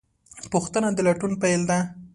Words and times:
پوښتنه 0.51 0.89
د 0.93 0.99
لټون 1.07 1.33
پیل 1.41 1.61
ده. 1.69 1.79